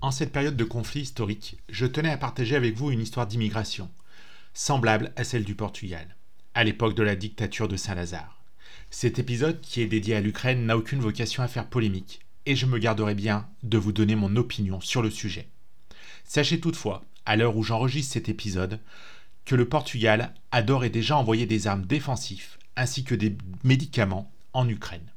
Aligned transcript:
En 0.00 0.12
cette 0.12 0.30
période 0.30 0.56
de 0.56 0.64
conflit 0.64 1.00
historique, 1.00 1.56
je 1.68 1.84
tenais 1.84 2.12
à 2.12 2.16
partager 2.16 2.54
avec 2.54 2.76
vous 2.76 2.92
une 2.92 3.00
histoire 3.00 3.26
d'immigration, 3.26 3.90
semblable 4.54 5.12
à 5.16 5.24
celle 5.24 5.42
du 5.42 5.56
Portugal, 5.56 6.14
à 6.54 6.62
l'époque 6.62 6.94
de 6.94 7.02
la 7.02 7.16
dictature 7.16 7.66
de 7.66 7.76
Saint-Lazare. 7.76 8.40
Cet 8.90 9.18
épisode, 9.18 9.60
qui 9.60 9.80
est 9.80 9.88
dédié 9.88 10.14
à 10.14 10.20
l'Ukraine, 10.20 10.64
n'a 10.64 10.76
aucune 10.76 11.00
vocation 11.00 11.42
à 11.42 11.48
faire 11.48 11.68
polémique, 11.68 12.20
et 12.46 12.54
je 12.54 12.66
me 12.66 12.78
garderai 12.78 13.16
bien 13.16 13.48
de 13.64 13.76
vous 13.76 13.90
donner 13.90 14.14
mon 14.14 14.36
opinion 14.36 14.80
sur 14.80 15.02
le 15.02 15.10
sujet. 15.10 15.48
Sachez 16.22 16.60
toutefois, 16.60 17.04
à 17.26 17.34
l'heure 17.34 17.56
où 17.56 17.64
j'enregistre 17.64 18.12
cet 18.12 18.28
épisode, 18.28 18.78
que 19.44 19.56
le 19.56 19.68
Portugal 19.68 20.32
adore 20.52 20.84
et 20.84 20.90
déjà 20.90 21.16
envoyé 21.16 21.44
des 21.44 21.66
armes 21.66 21.86
défensives 21.86 22.56
ainsi 22.76 23.02
que 23.02 23.16
des 23.16 23.36
médicaments 23.64 24.30
en 24.52 24.68
Ukraine. 24.68 25.10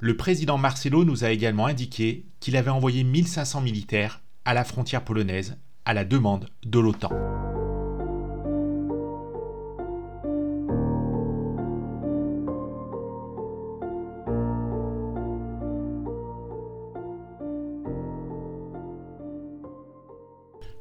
Le 0.00 0.16
président 0.16 0.58
Marcelo 0.58 1.04
nous 1.04 1.24
a 1.24 1.30
également 1.30 1.66
indiqué 1.66 2.24
qu'il 2.38 2.56
avait 2.56 2.70
envoyé 2.70 3.02
1500 3.02 3.62
militaires 3.62 4.20
à 4.44 4.54
la 4.54 4.62
frontière 4.62 5.04
polonaise 5.04 5.58
à 5.84 5.92
la 5.92 6.04
demande 6.04 6.48
de 6.64 6.78
l'OTAN. 6.78 7.47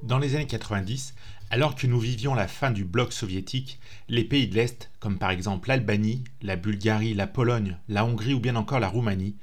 Dans 0.03 0.19
les 0.19 0.35
années 0.35 0.47
90, 0.47 1.15
alors 1.49 1.75
que 1.75 1.87
nous 1.87 1.99
vivions 1.99 2.35
la 2.35 2.47
fin 2.47 2.71
du 2.71 2.85
bloc 2.85 3.11
soviétique, 3.11 3.79
les 4.07 4.23
pays 4.23 4.47
de 4.47 4.55
l'Est, 4.55 4.91
comme 4.99 5.17
par 5.17 5.31
exemple 5.31 5.69
l'Albanie, 5.69 6.23
la 6.41 6.55
Bulgarie, 6.55 7.15
la 7.15 7.25
Pologne, 7.25 7.77
la 7.89 8.05
Hongrie 8.05 8.33
ou 8.33 8.39
bien 8.39 8.55
encore 8.55 8.79
la 8.79 8.89
Roumanie, 8.89 9.35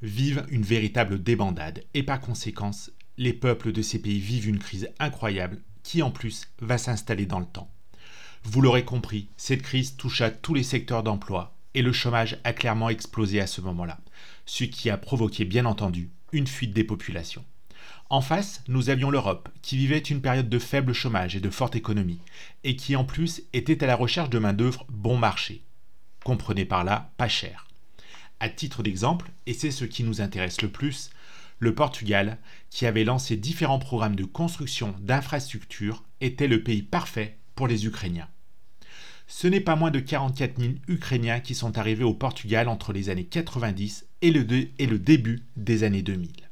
vivent 0.00 0.46
une 0.50 0.62
véritable 0.62 1.22
débandade 1.22 1.84
et 1.92 2.02
par 2.02 2.20
conséquence, 2.20 2.90
les 3.18 3.34
peuples 3.34 3.72
de 3.72 3.82
ces 3.82 4.00
pays 4.00 4.20
vivent 4.20 4.48
une 4.48 4.58
crise 4.58 4.88
incroyable 4.98 5.60
qui 5.82 6.02
en 6.02 6.10
plus 6.10 6.48
va 6.60 6.78
s'installer 6.78 7.26
dans 7.26 7.40
le 7.40 7.46
temps. 7.46 7.70
Vous 8.42 8.62
l'aurez 8.62 8.86
compris, 8.86 9.28
cette 9.36 9.62
crise 9.62 9.96
toucha 9.96 10.30
tous 10.30 10.54
les 10.54 10.62
secteurs 10.62 11.02
d'emploi 11.02 11.54
et 11.74 11.82
le 11.82 11.92
chômage 11.92 12.38
a 12.44 12.54
clairement 12.54 12.88
explosé 12.88 13.38
à 13.38 13.46
ce 13.46 13.60
moment-là, 13.60 14.00
ce 14.46 14.64
qui 14.64 14.88
a 14.88 14.96
provoqué 14.96 15.44
bien 15.44 15.66
entendu 15.66 16.10
une 16.32 16.46
fuite 16.46 16.72
des 16.72 16.84
populations. 16.84 17.44
En 18.10 18.20
face, 18.20 18.64
nous 18.66 18.90
avions 18.90 19.08
l'Europe, 19.10 19.48
qui 19.62 19.76
vivait 19.76 19.98
une 19.98 20.20
période 20.20 20.48
de 20.48 20.58
faible 20.58 20.92
chômage 20.92 21.36
et 21.36 21.40
de 21.40 21.48
forte 21.48 21.76
économie, 21.76 22.20
et 22.64 22.74
qui 22.74 22.96
en 22.96 23.04
plus 23.04 23.42
était 23.52 23.84
à 23.84 23.86
la 23.86 23.94
recherche 23.94 24.30
de 24.30 24.40
main-d'œuvre 24.40 24.84
bon 24.88 25.16
marché. 25.16 25.62
Comprenez 26.24 26.64
par 26.64 26.82
là 26.82 27.12
pas 27.18 27.28
cher. 27.28 27.68
À 28.40 28.48
titre 28.48 28.82
d'exemple, 28.82 29.30
et 29.46 29.54
c'est 29.54 29.70
ce 29.70 29.84
qui 29.84 30.02
nous 30.02 30.20
intéresse 30.20 30.60
le 30.60 30.70
plus, 30.70 31.10
le 31.60 31.72
Portugal, 31.72 32.38
qui 32.68 32.84
avait 32.84 33.04
lancé 33.04 33.36
différents 33.36 33.78
programmes 33.78 34.16
de 34.16 34.24
construction 34.24 34.92
d'infrastructures, 34.98 36.02
était 36.20 36.48
le 36.48 36.64
pays 36.64 36.82
parfait 36.82 37.38
pour 37.54 37.68
les 37.68 37.86
Ukrainiens. 37.86 38.28
Ce 39.28 39.46
n'est 39.46 39.60
pas 39.60 39.76
moins 39.76 39.92
de 39.92 40.00
44 40.00 40.58
000 40.58 40.72
Ukrainiens 40.88 41.38
qui 41.38 41.54
sont 41.54 41.78
arrivés 41.78 42.02
au 42.02 42.14
Portugal 42.14 42.66
entre 42.68 42.92
les 42.92 43.08
années 43.08 43.26
90 43.26 44.06
et 44.22 44.32
le, 44.32 44.44
et 44.80 44.86
le 44.86 44.98
début 44.98 45.44
des 45.56 45.84
années 45.84 46.02
2000 46.02 46.49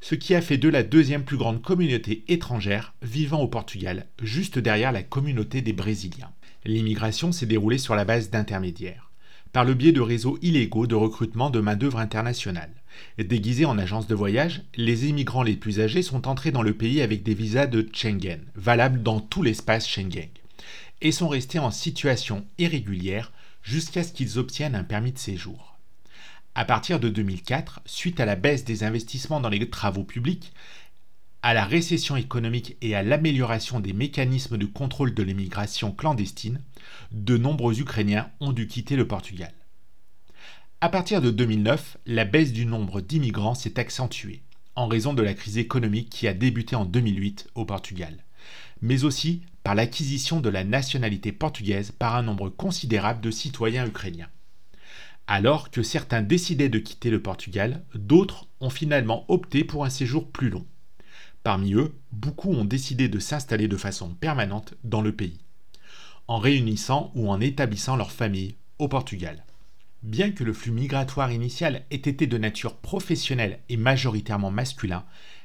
ce 0.00 0.14
qui 0.14 0.34
a 0.34 0.40
fait 0.40 0.58
d'eux 0.58 0.70
la 0.70 0.82
deuxième 0.82 1.24
plus 1.24 1.36
grande 1.36 1.62
communauté 1.62 2.24
étrangère 2.28 2.94
vivant 3.02 3.40
au 3.40 3.48
Portugal, 3.48 4.06
juste 4.22 4.58
derrière 4.58 4.92
la 4.92 5.02
communauté 5.02 5.60
des 5.60 5.72
Brésiliens. 5.72 6.30
L'immigration 6.64 7.32
s'est 7.32 7.46
déroulée 7.46 7.78
sur 7.78 7.94
la 7.94 8.04
base 8.04 8.30
d'intermédiaires, 8.30 9.10
par 9.52 9.64
le 9.64 9.74
biais 9.74 9.92
de 9.92 10.00
réseaux 10.00 10.38
illégaux 10.42 10.86
de 10.86 10.94
recrutement 10.94 11.50
de 11.50 11.60
main-d'œuvre 11.60 11.98
internationale. 11.98 12.72
Déguisés 13.18 13.64
en 13.64 13.78
agences 13.78 14.06
de 14.06 14.14
voyage, 14.14 14.62
les 14.76 15.08
immigrants 15.08 15.42
les 15.42 15.56
plus 15.56 15.80
âgés 15.80 16.02
sont 16.02 16.26
entrés 16.26 16.50
dans 16.50 16.62
le 16.62 16.74
pays 16.74 17.00
avec 17.00 17.22
des 17.22 17.34
visas 17.34 17.66
de 17.66 17.88
Schengen, 17.92 18.40
valables 18.54 19.02
dans 19.02 19.20
tout 19.20 19.42
l'espace 19.42 19.88
Schengen, 19.88 20.28
et 21.00 21.12
sont 21.12 21.28
restés 21.28 21.58
en 21.58 21.70
situation 21.70 22.44
irrégulière 22.58 23.32
jusqu'à 23.62 24.02
ce 24.02 24.12
qu'ils 24.12 24.38
obtiennent 24.38 24.74
un 24.74 24.84
permis 24.84 25.12
de 25.12 25.18
séjour. 25.18 25.77
À 26.54 26.64
partir 26.64 26.98
de 26.98 27.08
2004, 27.08 27.80
suite 27.86 28.20
à 28.20 28.24
la 28.24 28.36
baisse 28.36 28.64
des 28.64 28.82
investissements 28.82 29.40
dans 29.40 29.48
les 29.48 29.70
travaux 29.70 30.04
publics, 30.04 30.52
à 31.42 31.54
la 31.54 31.64
récession 31.64 32.16
économique 32.16 32.76
et 32.82 32.94
à 32.94 33.02
l'amélioration 33.02 33.78
des 33.80 33.92
mécanismes 33.92 34.58
de 34.58 34.66
contrôle 34.66 35.14
de 35.14 35.22
l'immigration 35.22 35.92
clandestine, 35.92 36.60
de 37.12 37.36
nombreux 37.36 37.80
Ukrainiens 37.80 38.30
ont 38.40 38.52
dû 38.52 38.66
quitter 38.66 38.96
le 38.96 39.06
Portugal. 39.06 39.52
À 40.80 40.88
partir 40.88 41.20
de 41.20 41.30
2009, 41.30 41.98
la 42.06 42.24
baisse 42.24 42.52
du 42.52 42.66
nombre 42.66 43.00
d'immigrants 43.00 43.54
s'est 43.54 43.78
accentuée, 43.78 44.42
en 44.74 44.86
raison 44.86 45.12
de 45.12 45.22
la 45.22 45.34
crise 45.34 45.58
économique 45.58 46.10
qui 46.10 46.28
a 46.28 46.34
débuté 46.34 46.76
en 46.76 46.84
2008 46.84 47.48
au 47.54 47.64
Portugal, 47.64 48.16
mais 48.80 49.04
aussi 49.04 49.42
par 49.64 49.74
l'acquisition 49.74 50.40
de 50.40 50.48
la 50.48 50.64
nationalité 50.64 51.32
portugaise 51.32 51.90
par 51.90 52.16
un 52.16 52.22
nombre 52.22 52.48
considérable 52.48 53.20
de 53.20 53.30
citoyens 53.30 53.86
ukrainiens. 53.86 54.28
Alors 55.30 55.70
que 55.70 55.82
certains 55.82 56.22
décidaient 56.22 56.70
de 56.70 56.78
quitter 56.78 57.10
le 57.10 57.20
Portugal, 57.20 57.84
d'autres 57.94 58.48
ont 58.60 58.70
finalement 58.70 59.26
opté 59.28 59.62
pour 59.62 59.84
un 59.84 59.90
séjour 59.90 60.30
plus 60.30 60.48
long. 60.48 60.64
Parmi 61.42 61.74
eux, 61.74 61.94
beaucoup 62.12 62.50
ont 62.50 62.64
décidé 62.64 63.08
de 63.08 63.18
s'installer 63.18 63.68
de 63.68 63.76
façon 63.76 64.08
permanente 64.14 64.72
dans 64.84 65.02
le 65.02 65.14
pays, 65.14 65.38
en 66.28 66.38
réunissant 66.38 67.12
ou 67.14 67.30
en 67.30 67.42
établissant 67.42 67.94
leur 67.94 68.10
famille 68.10 68.54
au 68.78 68.88
Portugal. 68.88 69.44
Bien 70.02 70.30
que 70.30 70.44
le 70.44 70.54
flux 70.54 70.72
migratoire 70.72 71.30
initial 71.30 71.84
ait 71.90 71.96
été 71.96 72.26
de 72.26 72.38
nature 72.38 72.76
professionnelle 72.76 73.58
et 73.68 73.76
majoritairement 73.76 74.50
masculin, 74.50 75.04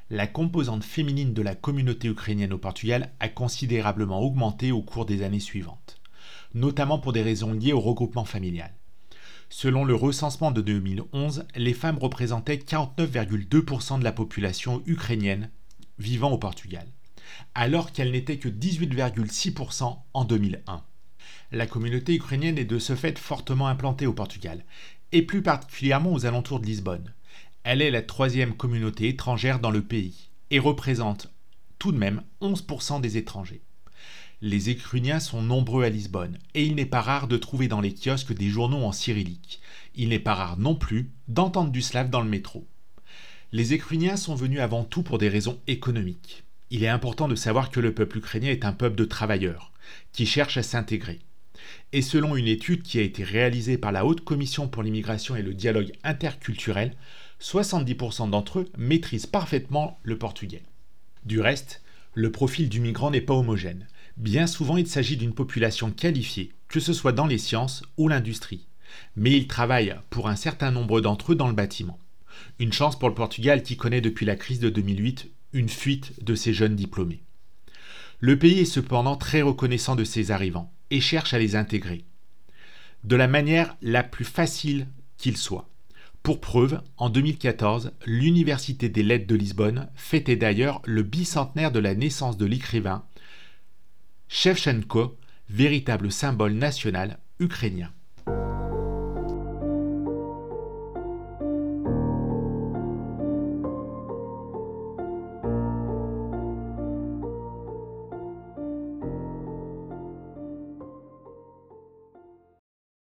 la 0.09 0.27
composante 0.27 0.85
féminine 0.85 1.33
de 1.33 1.41
la 1.41 1.55
communauté 1.55 2.07
ukrainienne 2.07 2.53
au 2.53 2.57
Portugal 2.57 3.11
a 3.19 3.27
considérablement 3.27 4.21
augmenté 4.21 4.71
au 4.71 4.81
cours 4.81 5.05
des 5.05 5.23
années 5.23 5.41
suivantes, 5.41 5.99
notamment 6.53 6.99
pour 6.99 7.11
des 7.11 7.21
raisons 7.21 7.51
liées 7.51 7.73
au 7.73 7.81
regroupement 7.81 8.23
familial. 8.23 8.71
Selon 9.49 9.85
le 9.85 9.95
recensement 9.95 10.51
de 10.51 10.61
2011, 10.61 11.45
les 11.55 11.73
femmes 11.73 11.97
représentaient 11.97 12.57
49,2% 12.57 13.99
de 13.99 14.03
la 14.03 14.11
population 14.11 14.81
ukrainienne 14.85 15.49
vivant 15.99 16.31
au 16.31 16.37
Portugal, 16.37 16.87
alors 17.55 17.91
qu'elles 17.91 18.11
n'étaient 18.11 18.37
que 18.37 18.49
18,6% 18.49 19.97
en 20.13 20.25
2001. 20.25 20.83
La 21.51 21.67
communauté 21.67 22.15
ukrainienne 22.15 22.57
est 22.57 22.65
de 22.65 22.79
ce 22.79 22.95
fait 22.95 23.19
fortement 23.19 23.67
implantée 23.67 24.07
au 24.07 24.13
Portugal, 24.13 24.65
et 25.11 25.21
plus 25.21 25.43
particulièrement 25.43 26.11
aux 26.11 26.25
alentours 26.25 26.59
de 26.59 26.65
Lisbonne. 26.65 27.13
Elle 27.63 27.81
est 27.81 27.91
la 27.91 28.01
troisième 28.01 28.55
communauté 28.55 29.07
étrangère 29.07 29.59
dans 29.59 29.71
le 29.71 29.83
pays, 29.83 30.29
et 30.49 30.59
représente 30.59 31.31
tout 31.79 31.91
de 31.91 31.97
même 31.97 32.23
11% 32.41 33.01
des 33.01 33.17
étrangers. 33.17 33.61
Les 34.45 34.69
Ukrainiens 34.69 35.21
sont 35.21 35.41
nombreux 35.41 35.85
à 35.85 35.89
Lisbonne, 35.89 36.37
et 36.53 36.65
il 36.65 36.75
n'est 36.75 36.85
pas 36.85 36.99
rare 36.99 37.29
de 37.29 37.37
trouver 37.37 37.69
dans 37.69 37.79
les 37.79 37.95
kiosques 37.95 38.33
des 38.33 38.49
journaux 38.49 38.83
en 38.83 38.91
cyrillique. 38.91 39.61
Il 39.95 40.09
n'est 40.09 40.19
pas 40.19 40.33
rare 40.33 40.59
non 40.59 40.75
plus 40.75 41.11
d'entendre 41.29 41.71
du 41.71 41.81
slave 41.81 42.09
dans 42.09 42.19
le 42.19 42.29
métro. 42.29 42.67
Les 43.53 43.73
Ukrainiens 43.73 44.17
sont 44.17 44.35
venus 44.35 44.59
avant 44.59 44.83
tout 44.83 45.01
pour 45.01 45.17
des 45.17 45.29
raisons 45.29 45.61
économiques. 45.67 46.43
Il 46.71 46.83
est 46.83 46.89
important 46.89 47.29
de 47.29 47.35
savoir 47.35 47.71
que 47.71 47.79
le 47.79 47.93
peuple 47.93 48.17
ukrainien 48.17 48.49
est 48.49 48.65
un 48.65 48.73
peuple 48.73 48.97
de 48.97 49.05
travailleurs, 49.05 49.71
qui 50.11 50.25
cherche 50.25 50.57
à 50.57 50.63
s'intégrer. 50.63 51.21
Et 51.93 52.01
selon 52.01 52.35
une 52.35 52.49
étude 52.49 52.83
qui 52.83 52.99
a 52.99 53.03
été 53.03 53.23
réalisée 53.23 53.77
par 53.77 53.93
la 53.93 54.05
Haute 54.05 54.25
Commission 54.25 54.67
pour 54.67 54.83
l'immigration 54.83 55.37
et 55.37 55.41
le 55.41 55.53
dialogue 55.53 55.93
interculturel, 56.03 56.97
70% 57.39 58.29
d'entre 58.29 58.59
eux 58.59 58.69
maîtrisent 58.77 59.25
parfaitement 59.25 60.01
le 60.03 60.17
portugais. 60.17 60.63
Du 61.25 61.39
reste, 61.39 61.81
le 62.13 62.29
profil 62.29 62.67
du 62.67 62.81
migrant 62.81 63.09
n'est 63.09 63.21
pas 63.21 63.35
homogène. 63.35 63.87
Bien 64.17 64.47
souvent, 64.47 64.77
il 64.77 64.87
s'agit 64.87 65.17
d'une 65.17 65.33
population 65.33 65.91
qualifiée, 65.91 66.51
que 66.67 66.79
ce 66.79 66.93
soit 66.93 67.11
dans 67.11 67.25
les 67.25 67.37
sciences 67.37 67.83
ou 67.97 68.07
l'industrie. 68.07 68.67
Mais 69.15 69.31
ils 69.31 69.47
travaillent, 69.47 69.95
pour 70.09 70.29
un 70.29 70.35
certain 70.35 70.71
nombre 70.71 71.01
d'entre 71.01 71.31
eux, 71.31 71.35
dans 71.35 71.47
le 71.47 71.55
bâtiment. 71.55 71.99
Une 72.59 72.73
chance 72.73 72.97
pour 72.97 73.09
le 73.09 73.15
Portugal 73.15 73.63
qui 73.63 73.77
connaît 73.77 74.01
depuis 74.01 74.25
la 74.25 74.35
crise 74.35 74.59
de 74.59 74.69
2008 74.69 75.29
une 75.53 75.69
fuite 75.69 76.23
de 76.23 76.35
ces 76.35 76.53
jeunes 76.53 76.75
diplômés. 76.75 77.21
Le 78.19 78.37
pays 78.37 78.59
est 78.59 78.65
cependant 78.65 79.15
très 79.15 79.41
reconnaissant 79.41 79.95
de 79.95 80.03
ses 80.03 80.31
arrivants 80.31 80.71
et 80.89 80.99
cherche 80.99 81.33
à 81.33 81.39
les 81.39 81.55
intégrer. 81.55 82.05
De 83.03 83.15
la 83.15 83.27
manière 83.27 83.75
la 83.81 84.03
plus 84.03 84.25
facile 84.25 84.87
qu'il 85.17 85.37
soit. 85.37 85.69
Pour 86.23 86.39
preuve, 86.39 86.81
en 86.97 87.09
2014, 87.09 87.91
l'Université 88.05 88.87
des 88.87 89.03
Lettres 89.03 89.27
de 89.27 89.35
Lisbonne 89.35 89.89
fêtait 89.93 90.37
d'ailleurs 90.37 90.81
le 90.85 91.03
bicentenaire 91.03 91.71
de 91.71 91.79
la 91.79 91.95
naissance 91.95 92.37
de 92.37 92.45
l'écrivain 92.45 93.03
Shevchenko, 94.27 95.17
véritable 95.49 96.11
symbole 96.11 96.53
national 96.53 97.17
ukrainien. 97.39 97.89